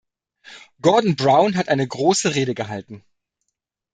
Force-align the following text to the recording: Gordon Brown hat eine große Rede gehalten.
Gordon 0.81 1.15
Brown 1.15 1.55
hat 1.55 1.69
eine 1.69 1.87
große 1.87 2.33
Rede 2.33 2.55
gehalten. 2.55 3.03